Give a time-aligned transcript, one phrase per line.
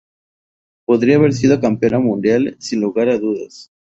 [0.87, 3.69] Podría haber sido campeona mundial sin lugar a dudas.